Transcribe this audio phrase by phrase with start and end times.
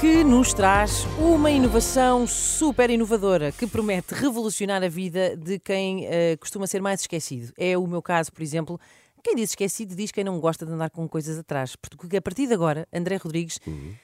[0.00, 6.38] que nos traz uma inovação super inovadora que promete revolucionar a vida de quem uh,
[6.38, 7.52] costuma ser mais esquecido.
[7.56, 8.80] É o meu caso, por exemplo.
[9.22, 11.76] Quem diz esquecido diz quem não gosta de andar com coisas atrás.
[11.76, 13.60] Porque a partir de agora, André Rodrigues.
[13.66, 13.94] Uhum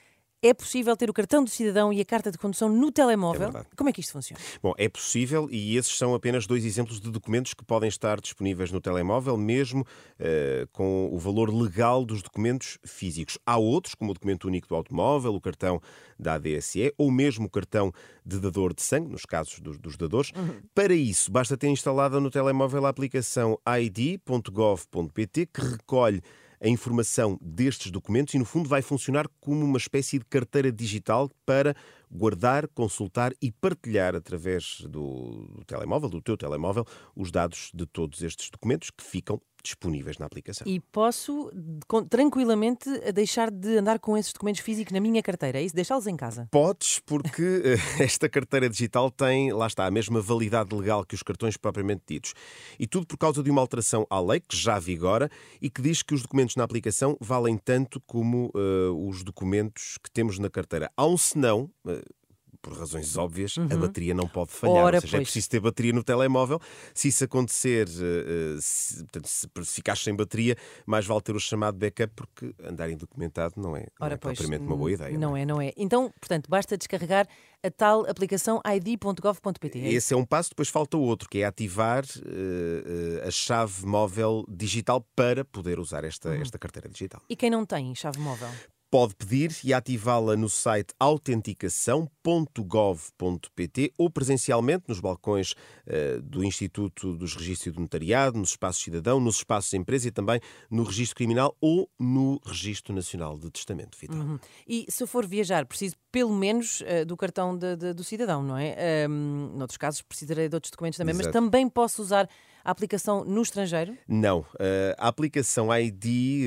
[0.43, 3.49] é possível ter o cartão do cidadão e a carta de condução no telemóvel?
[3.49, 4.41] É Como é que isto funciona?
[4.63, 8.71] Bom, é possível e esses são apenas dois exemplos de documentos que podem estar disponíveis
[8.71, 13.39] no telemóvel, mesmo uh, com o valor legal dos documentos físicos.
[13.47, 15.81] Há outros, como o documento único do automóvel, o cartão
[16.19, 17.93] da ADSE ou mesmo o cartão
[18.25, 20.33] de dador de sangue, nos casos dos, dos dadores.
[20.37, 20.61] Uhum.
[20.75, 26.23] Para isso, basta ter instalada no telemóvel a aplicação id.gov.pt que recolhe
[26.61, 31.31] a informação destes documentos e, no fundo, vai funcionar como uma espécie de carteira digital
[31.45, 31.75] para
[32.11, 36.85] guardar, consultar e partilhar através do, do telemóvel, do teu telemóvel,
[37.15, 40.67] os dados de todos estes documentos que ficam disponíveis na aplicação.
[40.67, 41.51] E posso
[42.09, 45.75] tranquilamente deixar de andar com esses documentos físicos na minha carteira, é isso?
[45.75, 46.49] Deixá-los em casa?
[46.51, 51.23] Podes, porque eh, esta carteira digital tem, lá está, a mesma validade legal que os
[51.23, 52.35] cartões propriamente ditos.
[52.79, 56.03] E tudo por causa de uma alteração à lei que já vigora e que diz
[56.03, 60.91] que os documentos na aplicação valem tanto como uh, os documentos que temos na carteira.
[60.97, 62.01] Há um senão, uh,
[62.67, 63.69] por razões óbvias, uhum.
[63.71, 64.85] a bateria não pode falhar.
[64.85, 65.23] Ora, Ou seja, é pois.
[65.23, 66.61] é preciso ter bateria no telemóvel.
[66.93, 71.79] Se isso acontecer, uh, se, portanto, se ficares sem bateria, mais vale ter o chamado
[71.79, 75.13] backup, porque andar indocumentado não é, não é propriamente uma boa ideia.
[75.13, 75.43] Não, não é?
[75.43, 75.73] é, não é.
[75.77, 77.29] Então, portanto, basta descarregar
[77.63, 79.79] a tal aplicação id.gov.pt.
[79.79, 84.45] É Esse é um passo, depois falta outro, que é ativar uh, a chave móvel
[84.49, 86.43] digital para poder usar esta, uhum.
[86.43, 87.23] esta carteira digital.
[87.29, 88.51] E quem não tem chave móvel?
[88.97, 97.37] Pode pedir e ativá-la no site autenticação.gov.pt ou presencialmente nos balcões uh, do Instituto dos
[97.37, 101.91] Registros do Notariado, nos espaços cidadão, nos espaços empresa e também no registro criminal ou
[102.01, 104.17] no registro nacional de testamento vital.
[104.17, 104.39] Uhum.
[104.67, 108.57] E se for viajar, preciso pelo menos uh, do cartão de, de, do cidadão, não
[108.57, 109.07] é?
[109.07, 111.27] Um, noutros casos precisarei de outros documentos também, Exato.
[111.27, 112.27] mas também posso usar
[112.65, 113.95] a aplicação no estrangeiro?
[114.09, 114.41] Não.
[114.41, 116.47] Uh, a aplicação id.gov.pt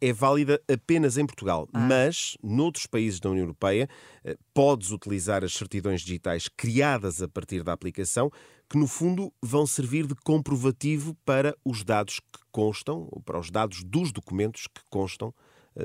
[0.00, 1.78] é válida apenas em Portugal, ah.
[1.78, 3.86] mas noutros países da União Europeia
[4.24, 8.30] uh, podes utilizar as certidões digitais criadas a partir da aplicação,
[8.66, 13.50] que no fundo vão servir de comprovativo para os dados que constam, ou para os
[13.50, 15.34] dados dos documentos que constam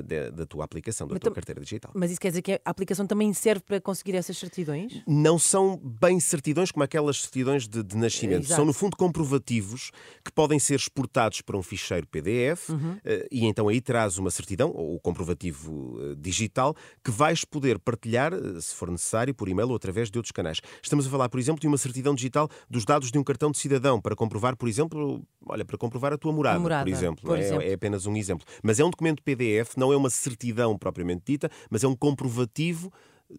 [0.01, 1.91] da, da tua aplicação, da mas, tua carteira digital.
[1.93, 5.03] Mas isso quer dizer que a aplicação também serve para conseguir essas certidões?
[5.07, 8.45] Não são bem certidões como aquelas certidões de, de nascimento.
[8.45, 8.55] Exato.
[8.55, 9.91] São, no fundo, comprovativos
[10.23, 12.97] que podem ser exportados para um ficheiro PDF uhum.
[13.03, 18.33] Eh, e então aí traz uma certidão, ou comprovativo eh, digital, que vais poder partilhar,
[18.33, 20.61] eh, se for necessário, por e-mail ou através de outros canais.
[20.81, 23.57] Estamos a falar, por exemplo, de uma certidão digital dos dados de um cartão de
[23.57, 27.25] cidadão para comprovar, por exemplo, olha, para comprovar a tua morada, morada por exemplo.
[27.25, 27.41] Por é?
[27.41, 27.63] exemplo.
[27.63, 28.45] É, apenas um exemplo.
[28.61, 32.91] Mas é um documento PDF, não é uma certidão propriamente dita, mas é um comprovativo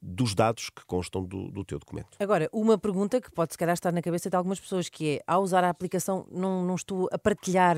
[0.03, 2.17] dos dados que constam do, do teu documento.
[2.19, 5.23] Agora, uma pergunta que pode se calhar estar na cabeça de algumas pessoas, que é,
[5.27, 7.77] ao usar a aplicação, não, não estou a partilhar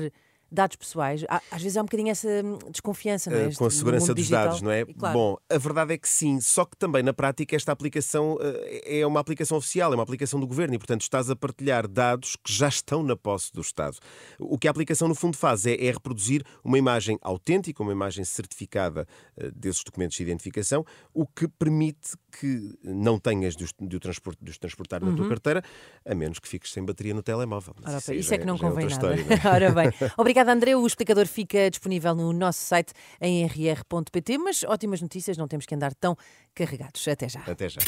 [0.51, 1.23] dados pessoais.
[1.51, 3.45] Às vezes há um bocadinho essa hum, desconfiança, não é?
[3.45, 4.45] Eh, com a segurança dos digital.
[4.45, 4.85] dados, não é?
[4.85, 5.17] Claro.
[5.17, 9.07] Bom, a verdade é que sim, só que também na prática esta aplicação eh, é
[9.07, 12.51] uma aplicação oficial, é uma aplicação do governo e, portanto, estás a partilhar dados que
[12.53, 13.97] já estão na posse do Estado.
[14.39, 18.23] O que a aplicação, no fundo, faz é, é reproduzir uma imagem autêntica, uma imagem
[18.23, 19.07] certificada
[19.37, 24.37] eh, desses documentos de identificação, o que permite que não tenhas de os, de transport,
[24.41, 25.09] de os transportar uhum.
[25.09, 25.29] na tua uhum.
[25.29, 25.63] carteira,
[26.05, 27.75] a menos que fiques sem bateria no telemóvel.
[27.83, 29.15] Ora, isso, isso é, é que não é convém nada.
[29.15, 29.47] História, é?
[29.47, 30.75] Ora bem, obrigado Obrigada, André.
[30.75, 35.73] O explicador fica disponível no nosso site em rr.pt, mas ótimas notícias, não temos que
[35.73, 36.15] andar tão
[36.53, 37.07] carregados.
[37.07, 37.39] Até já.
[37.39, 37.79] Até já.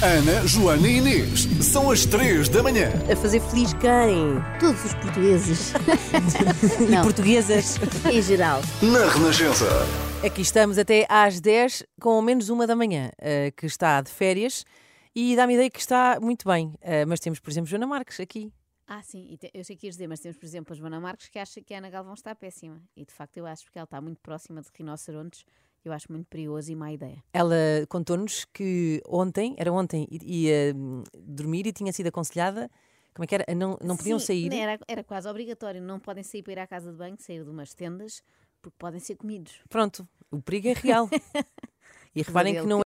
[0.00, 2.92] Ana, Joana e Inês, são as três da manhã.
[3.12, 4.40] A fazer feliz quem?
[4.60, 5.72] Todos os portugueses.
[6.88, 7.76] e portuguesas.
[8.06, 8.60] em geral.
[8.80, 9.66] Na Renascença.
[10.24, 14.64] Aqui estamos até às 10, com menos uma da manhã, eh, que está de férias.
[15.12, 16.72] E dá-me ideia que está muito bem.
[16.82, 18.52] Eh, mas temos, por exemplo, Joana Marques aqui.
[18.90, 21.28] Ah, sim, te, eu sei que ias dizer, mas temos, por exemplo, a Joana Marques
[21.28, 22.82] que acha que a Ana Galvão está péssima.
[22.96, 25.44] E de facto eu acho que ela está muito próxima de rinocerontes.
[25.84, 27.22] Eu acho muito perigoso e má ideia.
[27.30, 32.70] Ela contou-nos que ontem, era ontem, ia hum, dormir e tinha sido aconselhada.
[33.14, 33.44] Como é que era?
[33.54, 34.54] Não, não podiam Sim, sair?
[34.54, 35.82] Era, era quase obrigatório.
[35.82, 38.22] Não podem sair para ir à casa de banho, sair de umas tendas,
[38.62, 39.60] porque podem ser comidos.
[39.68, 41.08] Pronto, o perigo é real.
[42.14, 42.76] e reparem que não